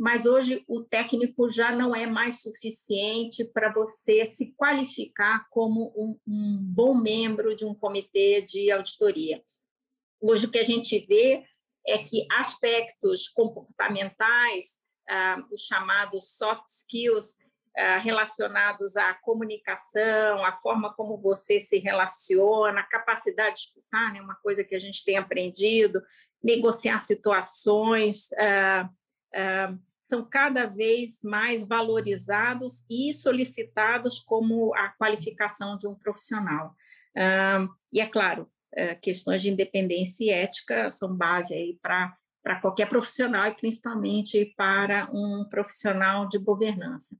Mas 0.00 0.24
hoje 0.24 0.64
o 0.66 0.82
técnico 0.82 1.50
já 1.50 1.76
não 1.76 1.94
é 1.94 2.06
mais 2.06 2.40
suficiente 2.40 3.44
para 3.44 3.70
você 3.70 4.24
se 4.24 4.50
qualificar 4.52 5.46
como 5.50 5.92
um, 5.94 6.18
um, 6.26 6.58
bom 6.62 6.94
membro 6.94 7.54
de 7.54 7.66
um 7.66 7.74
comitê 7.74 8.40
de 8.40 8.70
auditoria. 8.70 9.44
Hoje 10.18 10.46
o 10.46 10.50
que 10.50 10.58
a 10.58 10.64
gente 10.64 10.98
vê 11.00 11.44
é 11.86 11.98
que 11.98 12.26
aspectos 12.32 13.28
comportamentais, 13.28 14.78
ah, 15.06 15.44
os 15.52 15.66
chamados 15.66 16.34
soft 16.34 16.66
skills, 16.68 17.36
ah, 17.76 17.98
relacionados 17.98 18.96
à 18.96 19.12
comunicação, 19.12 20.42
à 20.42 20.56
forma 20.60 20.94
como 20.94 21.18
você 21.18 21.60
se 21.60 21.78
relaciona, 21.78 22.80
a 22.80 22.88
capacidade 22.88 23.56
de 23.56 23.60
escutar, 23.66 24.14
né, 24.14 24.22
uma 24.22 24.36
coisa 24.36 24.64
que 24.64 24.74
a 24.74 24.78
gente 24.78 25.04
tem 25.04 25.18
aprendido, 25.18 26.02
negociar 26.42 27.00
situações, 27.00 28.32
ah, 28.38 28.88
ah, 29.34 29.74
são 30.00 30.24
cada 30.24 30.66
vez 30.66 31.20
mais 31.22 31.66
valorizados 31.66 32.84
e 32.88 33.12
solicitados 33.12 34.18
como 34.18 34.74
a 34.74 34.88
qualificação 34.90 35.76
de 35.76 35.86
um 35.86 35.94
profissional. 35.94 36.74
e 37.92 38.00
é 38.00 38.06
claro, 38.06 38.50
eh, 38.72 38.94
questões 38.94 39.42
de 39.42 39.50
independência 39.50 40.24
e 40.24 40.30
ética 40.30 40.90
são 40.90 41.14
base 41.16 41.52
aí 41.52 41.78
para 41.82 42.16
para 42.42 42.60
qualquer 42.60 42.88
profissional 42.88 43.46
e 43.46 43.54
principalmente 43.54 44.54
para 44.56 45.08
um 45.12 45.44
profissional 45.48 46.26
de 46.26 46.38
governança. 46.38 47.16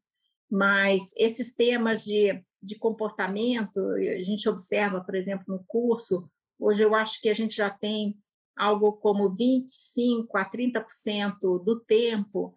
Mas 0.51 1.13
esses 1.17 1.55
temas 1.55 2.03
de, 2.03 2.43
de 2.63 2.77
comportamento, 2.77 3.81
a 3.91 4.23
gente 4.23 4.49
observa, 4.49 5.03
por 5.03 5.15
exemplo, 5.15 5.45
no 5.49 5.63
curso, 5.67 6.29
hoje 6.59 6.83
eu 6.83 6.95
acho 6.95 7.21
que 7.21 7.29
a 7.29 7.35
gente 7.35 7.55
já 7.55 7.71
tem 7.71 8.17
algo 8.57 8.93
como 8.95 9.31
25 9.31 10.37
a 10.37 10.45
30% 10.45 11.63
do 11.63 11.79
tempo 11.81 12.57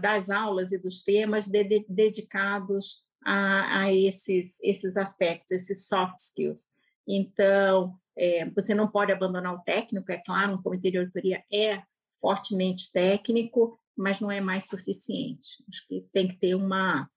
das 0.00 0.30
aulas 0.30 0.72
e 0.72 0.78
dos 0.78 1.02
temas 1.02 1.46
de, 1.46 1.84
dedicados 1.88 3.04
a, 3.24 3.80
a, 3.80 3.92
esses, 3.92 4.58
esses 4.62 4.96
aspectos, 4.96 5.52
esses 5.52 5.86
soft 5.86 6.18
skills. 6.18 6.70
Então, 7.06 7.94
é, 8.16 8.48
você 8.50 8.74
não 8.74 8.88
pode 8.88 9.12
abandonar 9.12 9.54
o 9.54 9.60
técnico, 9.60 10.10
é 10.10 10.18
claro, 10.18 10.54
um 10.54 10.62
comitê 10.62 10.90
de 10.90 10.98
auditoria 10.98 11.42
é 11.52 11.82
fortemente 12.20 12.90
técnico, 12.92 13.78
mas 13.96 14.20
não 14.20 14.30
é 14.30 14.40
mais 14.40 14.68
suficiente. 14.68 15.62
Acho 15.68 15.86
que 15.86 16.06
tem 16.12 16.28
que 16.28 16.36
ter 16.36 16.54
uma 16.54 17.08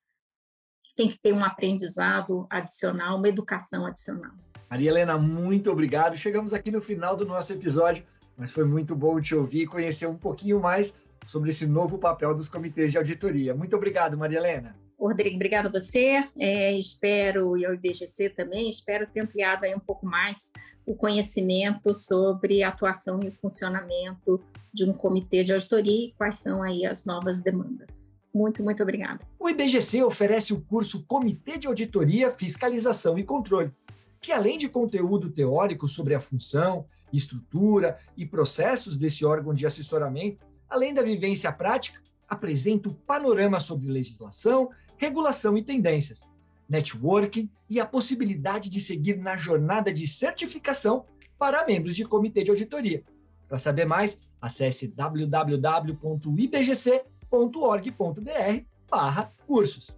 tem 0.96 1.08
que 1.08 1.17
ter 1.17 1.34
um 1.34 1.43
aprendizado 1.43 2.46
adicional, 2.50 3.17
uma 3.17 3.29
educação 3.29 3.86
adicional. 3.86 4.34
Maria 4.70 4.89
Helena, 4.89 5.17
muito 5.17 5.72
obrigado. 5.72 6.17
Chegamos 6.17 6.53
aqui 6.53 6.70
no 6.70 6.81
final 6.81 7.15
do 7.15 7.25
nosso 7.25 7.53
episódio, 7.53 8.05
mas 8.38 8.51
foi 8.51 8.65
muito 8.65 8.96
bom 8.96 9.20
te 9.20 9.34
ouvir 9.34 9.63
e 9.63 9.67
conhecer 9.67 10.05
um 10.05 10.17
pouquinho 10.17 10.60
mais 10.60 10.98
sobre 11.25 11.49
esse 11.49 11.65
novo 11.65 11.97
papel 11.97 12.35
dos 12.35 12.49
comitês 12.49 12.91
de 12.91 12.97
auditoria. 12.97 13.55
Muito 13.55 13.75
obrigado, 13.75 14.17
Maria 14.17 14.39
Helena. 14.39 14.75
Rodrigo, 14.99 15.35
obrigado 15.35 15.67
a 15.67 15.71
você. 15.71 16.23
É, 16.37 16.73
espero, 16.73 17.57
e 17.57 17.65
ao 17.65 17.73
IBGC 17.73 18.29
também, 18.29 18.69
espero 18.69 19.07
ter 19.07 19.21
ampliado 19.21 19.65
aí 19.65 19.73
um 19.73 19.79
pouco 19.79 20.05
mais 20.05 20.51
o 20.85 20.95
conhecimento 20.95 21.93
sobre 21.95 22.63
a 22.63 22.69
atuação 22.69 23.21
e 23.23 23.29
o 23.29 23.31
funcionamento 23.31 24.39
de 24.73 24.85
um 24.85 24.93
comitê 24.93 25.43
de 25.43 25.53
auditoria 25.53 26.07
e 26.07 26.13
quais 26.13 26.35
são 26.35 26.61
aí 26.61 26.85
as 26.85 27.05
novas 27.05 27.41
demandas. 27.41 28.15
Muito, 28.33 28.63
muito 28.63 28.81
obrigada. 28.81 29.19
O 29.39 29.49
IBGC 29.49 30.03
oferece 30.03 30.53
o 30.53 30.61
curso 30.61 31.03
Comitê 31.05 31.57
de 31.57 31.67
Auditoria, 31.67 32.31
Fiscalização 32.31 33.19
e 33.19 33.23
Controle, 33.23 33.73
que 34.21 34.31
além 34.31 34.57
de 34.57 34.69
conteúdo 34.69 35.29
teórico 35.29 35.87
sobre 35.87 36.15
a 36.15 36.21
função, 36.21 36.85
estrutura 37.11 37.97
e 38.15 38.25
processos 38.25 38.97
desse 38.97 39.25
órgão 39.25 39.53
de 39.53 39.65
assessoramento, 39.65 40.45
além 40.71 40.93
da 40.93 41.03
vivência 41.03 41.51
prática, 41.51 42.01
apresenta 42.27 42.89
o 42.89 42.95
panorama 42.95 43.59
sobre 43.59 43.91
legislação, 43.91 44.69
regulação 44.97 45.55
e 45.57 45.63
tendências, 45.63 46.27
networking 46.67 47.49
e 47.69 47.79
a 47.79 47.85
possibilidade 47.85 48.69
de 48.69 48.79
seguir 48.79 49.17
na 49.17 49.37
jornada 49.37 49.93
de 49.93 50.07
certificação 50.07 51.05
para 51.37 51.65
membros 51.65 51.95
de 51.95 52.05
comitê 52.05 52.43
de 52.43 52.49
auditoria. 52.49 53.03
Para 53.47 53.59
saber 53.59 53.85
mais, 53.85 54.19
acesse 54.41 54.87
www.ibgc.com 54.87 57.11
ibgc.org.br 57.31 58.65
barra 58.89 59.31
cursos. 59.47 59.95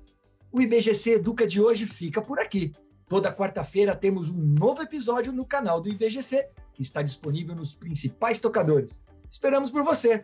O 0.52 0.62
IBGC 0.62 1.16
Educa 1.16 1.48
de 1.48 1.60
hoje 1.60 1.88
fica 1.88 2.22
por 2.22 2.40
aqui. 2.40 2.72
Toda 3.08 3.34
quarta-feira 3.34 3.96
temos 3.96 4.30
um 4.30 4.38
novo 4.38 4.84
episódio 4.84 5.34
no 5.34 5.46
canal 5.46 5.82
do 5.82 5.90
IBGC, 5.90 6.48
que 6.74 6.84
está 6.84 7.02
disponível 7.02 7.56
nos 7.56 7.76
principais 7.76 8.40
tocadores. 8.40 9.02
Esperamos 9.30 9.72
por 9.72 9.84
você. 9.84 10.24